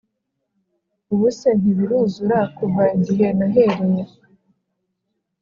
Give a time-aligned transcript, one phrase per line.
[1.13, 4.03] Ubuse ntibiruzura kuva igihe nahereye